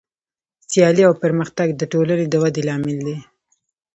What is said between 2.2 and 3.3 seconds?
د ودې لامل دی.